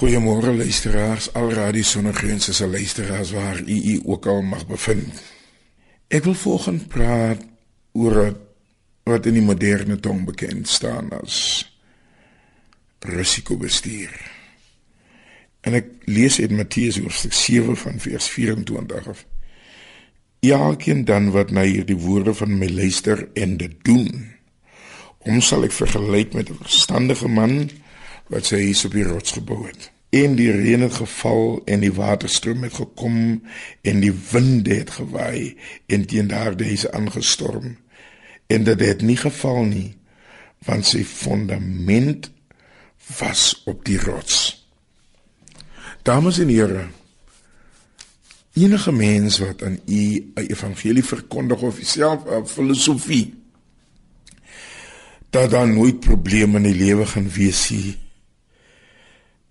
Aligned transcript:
Goeiemôre 0.00 0.54
luisteraars, 0.56 1.26
al 1.36 1.50
Radio 1.52 1.82
Sonnegrense 1.82 2.54
se 2.54 2.66
luisteraars 2.66 3.30
waar 3.30 3.60
u 3.60 3.74
u 3.92 4.00
ook 4.04 4.26
al 4.26 4.42
mag 4.42 4.66
bevind. 4.66 5.22
Ek 6.08 6.24
wil 6.24 6.34
volgens 6.34 6.86
praat 6.88 7.42
oor 7.92 8.32
wat 9.04 9.26
in 9.28 9.36
die 9.36 9.44
moderne 9.44 9.98
tong 10.00 10.22
bekend 10.24 10.68
staan 10.68 11.10
as 11.18 11.36
risikobestuur. 13.04 14.14
En 15.68 15.76
ek 15.76 15.92
lees 16.08 16.40
uit 16.40 16.56
Matteus 16.56 16.96
hoofstuk 16.96 17.36
7 17.36 17.76
van 17.76 18.00
vers 18.00 18.30
24 18.32 19.12
af. 19.12 19.26
Elkeen 20.40 21.04
dan 21.04 21.28
wat 21.36 21.52
na 21.52 21.66
hierdie 21.68 22.00
woorde 22.00 22.32
van 22.40 22.56
my 22.56 22.72
luister 22.72 23.28
en 23.36 23.58
dit 23.60 23.76
doen, 23.84 24.08
hom 25.28 25.44
sal 25.44 25.68
ek 25.68 25.76
vergelyk 25.76 26.32
met 26.32 26.48
'n 26.48 26.56
verstandige 26.64 27.28
man 27.28 27.68
wat 28.30 28.46
sy 28.46 28.60
huis 28.70 28.84
op 28.86 28.94
die 28.94 29.06
rots 29.06 29.34
gebou 29.36 29.64
het. 29.66 29.90
En 30.10 30.34
die 30.38 30.50
reën 30.50 30.82
het 30.82 30.94
geval 30.98 31.60
en 31.70 31.82
die 31.82 31.92
waterstroom 31.94 32.62
het 32.66 32.74
gekom 32.78 33.42
en 33.86 34.00
die 34.02 34.14
winde 34.30 34.74
het 34.74 34.90
gewaai 34.90 35.56
en 35.86 36.06
teen 36.06 36.30
daardie 36.30 36.66
huis 36.72 36.88
aangestorm. 36.90 37.76
En 38.46 38.64
dit 38.66 38.80
het 38.80 39.02
nie 39.02 39.18
geval 39.18 39.64
nie 39.70 39.88
want 40.66 40.84
sy 40.84 41.00
fondament 41.08 42.26
was 43.16 43.62
op 43.64 43.84
die 43.88 43.96
rots. 44.02 44.58
Dames 46.04 46.36
en 46.38 46.50
here, 46.52 46.82
enige 48.52 48.92
mens 48.92 49.38
wat 49.40 49.62
aan 49.62 49.78
u 49.86 50.02
'n 50.34 50.46
evangelie 50.46 51.04
verkondig 51.04 51.62
of 51.62 51.78
self 51.82 52.26
'n 52.26 52.46
filosofie 52.46 53.34
dat 55.30 55.50
daar 55.50 55.68
nooit 55.68 56.00
probleme 56.00 56.56
in 56.56 56.62
die 56.62 56.74
lewe 56.74 57.06
gaan 57.06 57.30
wees 57.30 57.70
nie 57.70 57.96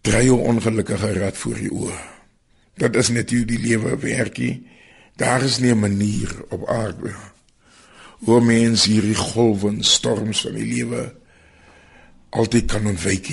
dry 0.00 0.24
jou 0.24 0.38
ongelukkige 0.40 1.12
rad 1.12 1.36
voor 1.36 1.54
die 1.54 1.72
oë. 1.72 1.98
Dat 2.78 2.96
is 2.96 3.08
net 3.08 3.30
hoe 3.30 3.44
die 3.44 3.58
lewe 3.58 3.96
werkie. 3.98 4.66
Daar 5.16 5.42
is 5.42 5.58
nie 5.58 5.74
'n 5.74 5.80
manier 5.80 6.30
op 6.48 6.68
aarde 6.68 7.14
hoe 8.18 8.40
mens 8.42 8.84
hierdie 8.84 9.14
golwe 9.14 9.70
en 9.70 9.84
storms 9.86 10.42
van 10.46 10.56
die 10.58 10.66
lewe 10.66 11.04
altyd 12.34 12.66
kan 12.72 12.86
ontwyk. 12.90 13.30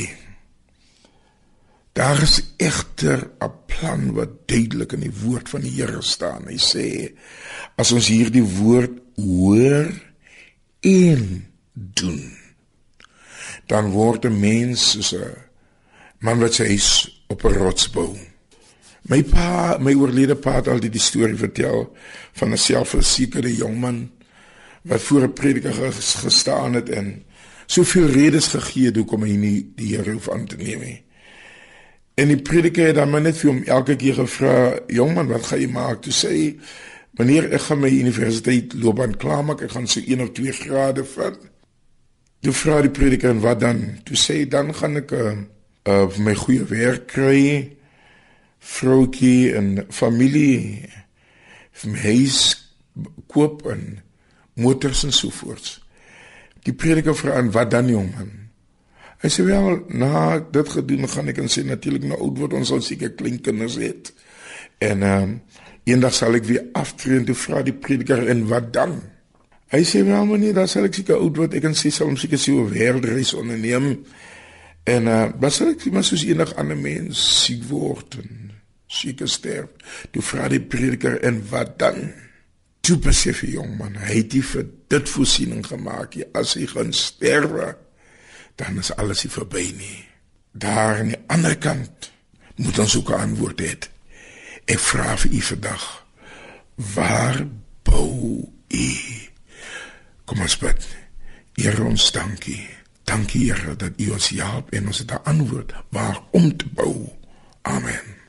Daar 1.95 2.21
is 2.21 2.41
egter 2.57 3.29
'n 3.39 3.51
plan 3.65 4.13
wat 4.13 4.47
duidelik 4.47 4.91
in 4.91 4.99
die 4.99 5.17
woord 5.23 5.49
van 5.49 5.61
die 5.61 5.71
Here 5.71 6.01
staan. 6.01 6.47
Hy 6.47 6.57
sê 6.57 7.15
as 7.75 7.91
ons 7.91 8.07
hierdie 8.07 8.43
woord 8.43 8.99
hoor 9.15 9.91
en 10.81 11.47
doen, 11.73 12.37
dan 13.67 13.89
word 13.89 14.25
'n 14.25 14.39
mens 14.39 14.91
soos 14.91 15.13
'n 15.13 15.44
man 16.19 16.39
wat 16.39 16.53
sy 16.53 16.67
huis 16.67 17.21
op 17.27 17.43
'n 17.43 17.53
rots 17.53 17.89
bou. 17.89 18.15
My 19.09 19.23
pa, 19.23 19.77
my 19.79 19.93
oorlede 19.93 20.35
pa 20.35 20.55
het 20.55 20.67
altyd 20.67 20.91
die 20.91 21.01
storie 21.01 21.37
vertel 21.37 21.95
van 22.33 22.51
'n 22.51 22.57
selfversekerde 22.57 23.55
jong 23.55 23.79
man 23.79 24.11
wat 24.81 25.01
voor 25.01 25.21
'n 25.21 25.33
prediker 25.33 25.93
gestaan 25.93 26.73
het 26.73 26.89
en 26.89 27.23
soveel 27.65 28.07
redes 28.09 28.47
gegee 28.47 28.85
het 28.85 28.95
hoekom 28.95 29.23
hy 29.23 29.35
nie 29.35 29.71
die 29.75 29.95
Here 29.95 30.11
hoef 30.11 30.29
aan 30.29 30.45
te 30.45 30.55
neem 30.55 30.79
nie. 30.79 31.03
En 32.15 32.27
die 32.27 32.41
prediker 32.41 32.85
het 32.85 33.09
maar 33.09 33.21
net 33.21 33.37
vir 33.37 33.49
hom 33.51 33.63
elke 33.63 33.95
keer 33.95 34.13
gevra, 34.13 34.79
"Jong 34.87 35.13
man, 35.13 35.27
wat 35.27 35.45
gaan 35.45 35.59
jy 35.59 35.67
maak?" 35.67 36.01
Toe 36.01 36.13
sê 36.13 36.29
hy, 36.29 36.57
"Wanneer 37.13 37.53
ek 37.53 37.61
gaan 37.61 37.79
my 37.79 37.89
universiteit 37.89 38.73
loopbaan 38.73 39.17
klaarmaak, 39.17 39.61
ek 39.61 39.71
gaan 39.71 39.87
so 39.87 39.99
1 40.05 40.21
of 40.21 40.31
2 40.31 40.51
grade 40.51 41.05
vat." 41.05 41.37
Toe 42.41 42.53
vra 42.53 42.81
die 42.81 42.89
prediker, 42.89 43.29
"En 43.29 43.39
wat 43.39 43.59
dan?" 43.59 43.99
Toe 44.03 44.15
sê 44.15 44.33
hy, 44.33 44.47
"Dan 44.47 44.75
gaan 44.75 44.95
ek 44.95 45.11
'n 45.11 45.47
uh, 45.85 46.07
my 46.17 46.35
goeie 46.37 46.65
werk 46.69 47.07
kry, 47.13 47.41
vroutjie 48.65 49.53
en 49.57 49.85
familie, 49.93 50.89
huis 52.05 52.39
koop 53.31 53.65
en 53.69 53.99
motors 54.55 55.03
en 55.05 55.13
so 55.13 55.33
voort. 55.35 55.75
Die 56.65 56.73
prediker 56.73 57.15
vra 57.17 57.37
aan 57.37 57.51
wat 57.53 57.73
dan 57.73 57.91
jong 57.91 58.09
man? 58.15 58.31
Hy 59.21 59.31
sê 59.31 59.45
wel, 59.47 59.81
na 59.97 60.39
dit 60.39 60.69
gedoen 60.69 61.07
gaan 61.09 61.29
ek 61.31 61.41
en 61.43 61.51
sê 61.51 61.63
natuurlik 61.65 62.05
nou 62.07 62.17
oud 62.19 62.39
word 62.41 62.55
ons 62.57 62.71
al 62.75 62.83
seker 62.85 63.13
klein 63.17 63.39
kinders 63.43 63.77
het. 63.81 64.13
En 64.83 65.05
ehm 65.05 65.29
um, 65.29 65.37
eendag 65.85 66.15
sal 66.17 66.33
ek 66.33 66.47
weer 66.49 66.63
aftree 66.73 67.19
en 67.19 67.27
toe 67.27 67.35
vra 67.37 67.59
die 67.61 67.75
prediker 67.77 68.23
en 68.33 68.39
wat 68.49 68.71
dan? 68.73 68.95
Hy 69.69 69.83
sê 69.85 69.99
wel 70.05 70.23
meneer, 70.25 70.55
dan 70.57 70.69
sal 70.69 70.87
ek 70.87 70.97
seker 70.97 71.19
oud 71.21 71.37
word 71.37 71.53
ek 71.59 71.67
en 71.69 71.77
sê 71.77 71.91
sal 71.93 72.09
hom 72.09 72.17
seker 72.17 72.41
so 72.41 72.63
'n 72.63 72.71
wêreldreis 72.73 73.35
onderneem 73.37 73.91
En 74.85 75.07
uh 75.09 75.29
was 75.41 75.61
ek 75.65 75.87
maar 75.91 76.05
soos 76.05 76.23
enig 76.27 76.53
ander 76.61 76.77
mens 76.77 77.21
siek 77.45 77.63
word 77.71 78.19
en 78.21 78.51
siek 78.85 79.23
sterf. 79.25 79.71
Toe 80.13 80.21
vra 80.21 80.49
die 80.51 80.61
prediker 80.61 81.17
en 81.25 81.41
wat 81.49 81.79
dan? 81.81 82.11
Toe 82.85 82.99
besef 83.01 83.41
die 83.41 83.55
jong 83.55 83.77
man, 83.79 83.97
hy 83.97 84.19
het 84.21 84.35
nie 84.37 84.43
vir 84.45 84.67
dit 84.93 85.09
voorsiening 85.09 85.65
gemaak 85.65 86.15
nie. 86.15 86.27
As 86.37 86.53
hy 86.53 86.67
gaan 86.69 86.93
sterwe, 86.93 87.73
dan 88.61 88.77
is 88.77 88.93
alles 88.93 89.25
verby 89.25 89.71
nie. 89.73 90.03
Daar 90.53 91.01
aan 91.01 91.11
die 91.15 91.23
ander 91.33 91.57
kant 91.57 92.11
moet 92.55 92.79
ons 92.79 92.95
ook 92.95 93.09
'n 93.09 93.21
antwoord 93.25 93.61
hê. 93.61 93.73
Ek 94.65 94.79
vra 94.79 95.17
vir 95.17 95.31
u 95.31 95.41
vandag, 95.41 96.05
waar 96.75 97.47
bou 97.83 98.49
u? 98.67 98.89
Kom 100.25 100.41
ons 100.41 100.57
bid. 100.57 100.87
Here 101.53 101.83
ons 101.83 102.11
dankie. 102.11 102.84
Dankie 103.15 103.53
Here 103.53 103.75
dat 103.75 103.91
U 103.95 104.09
ons 104.11 104.29
help 104.35 104.73
en 104.75 104.87
ons 104.91 104.97
het 104.97 105.11
'n 105.11 105.23
antwoord 105.23 105.73
waar 105.89 106.19
om 106.31 106.57
te 106.57 106.65
bou. 106.67 106.95
Amen. 107.61 108.24